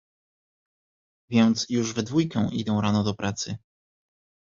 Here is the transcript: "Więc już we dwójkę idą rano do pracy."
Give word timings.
"Więc 1.29 1.65
już 1.69 1.93
we 1.93 2.03
dwójkę 2.03 2.49
idą 2.51 2.81
rano 2.81 3.03
do 3.03 3.13
pracy." 3.13 3.55